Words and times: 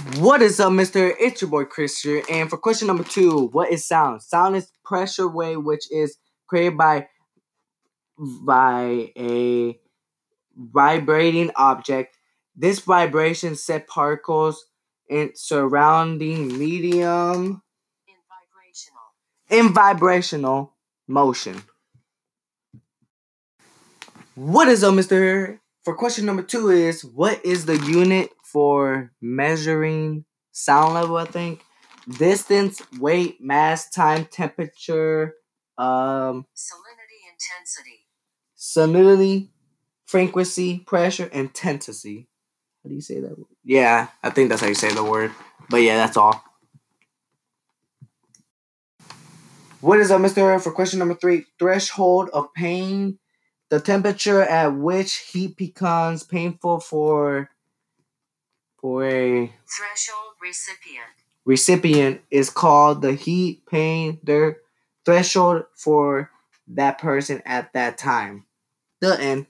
What 0.00 0.40
is 0.40 0.58
up, 0.60 0.72
Mister? 0.72 1.14
It's 1.20 1.42
your 1.42 1.50
boy 1.50 1.66
Chris 1.66 2.00
here, 2.00 2.22
and 2.30 2.48
for 2.48 2.56
question 2.56 2.88
number 2.88 3.04
two, 3.04 3.48
what 3.52 3.70
is 3.70 3.86
sound? 3.86 4.22
Sound 4.22 4.56
is 4.56 4.72
pressure 4.82 5.28
wave, 5.28 5.62
which 5.62 5.92
is 5.92 6.16
created 6.46 6.78
by 6.78 7.08
by 8.18 9.12
a 9.18 9.78
vibrating 10.56 11.50
object. 11.54 12.16
This 12.56 12.78
vibration 12.80 13.56
set 13.56 13.88
particles 13.88 14.64
in 15.08 15.32
surrounding 15.34 16.58
medium 16.58 17.62
in 18.08 18.14
vibrational, 18.26 19.04
in 19.50 19.74
vibrational 19.74 20.76
motion. 21.08 21.62
What 24.34 24.68
is 24.68 24.82
up, 24.82 24.94
Mister? 24.94 25.60
For 25.84 25.94
question 25.94 26.24
number 26.24 26.42
two 26.42 26.70
is 26.70 27.04
what 27.04 27.44
is 27.44 27.66
the 27.66 27.76
unit 27.76 28.30
for 28.52 29.12
measuring 29.20 30.24
sound 30.52 30.94
level? 30.94 31.16
I 31.16 31.24
think 31.26 31.62
distance, 32.18 32.82
weight, 32.98 33.40
mass, 33.40 33.90
time, 33.90 34.24
temperature, 34.26 35.34
um, 35.78 36.46
salinity, 36.54 37.20
intensity, 37.32 38.06
salinity, 38.56 39.48
frequency, 40.06 40.78
pressure, 40.80 41.28
and 41.32 41.46
intensity. 41.48 42.28
How 42.82 42.88
do 42.88 42.94
you 42.94 43.00
say 43.00 43.20
that? 43.20 43.38
word? 43.38 43.46
Yeah, 43.64 44.08
I 44.22 44.30
think 44.30 44.48
that's 44.48 44.62
how 44.62 44.68
you 44.68 44.74
say 44.74 44.92
the 44.92 45.04
word. 45.04 45.32
But 45.68 45.78
yeah, 45.78 45.96
that's 45.96 46.16
all. 46.16 46.42
What 49.80 49.98
is 49.98 50.10
up, 50.10 50.20
Mister? 50.20 50.58
For 50.58 50.72
question 50.72 50.98
number 50.98 51.14
three, 51.14 51.44
threshold 51.58 52.28
of 52.34 52.52
pain, 52.52 53.18
the 53.70 53.80
temperature 53.80 54.42
at 54.42 54.74
which 54.74 55.14
heat 55.32 55.56
becomes 55.56 56.22
painful 56.22 56.80
for 56.80 57.48
for 58.80 59.04
a 59.04 59.52
threshold, 59.68 60.34
recipient, 60.42 61.06
recipient 61.44 62.20
is 62.30 62.50
called 62.50 63.02
the 63.02 63.14
heat 63.14 63.66
pain 63.66 64.18
the 64.22 64.56
threshold 65.04 65.64
for 65.74 66.30
that 66.68 66.98
person 66.98 67.42
at 67.44 67.72
that 67.72 67.98
time. 67.98 68.44
The 69.00 69.20
end. 69.20 69.46